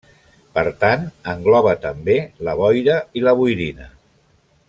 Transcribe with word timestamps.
Per 0.57 0.61
tant 0.83 1.03
engloba 1.33 1.75
també 1.83 2.17
la 2.49 2.57
boira 2.61 2.97
i 3.21 3.25
la 3.27 3.35
boirina. 3.43 3.93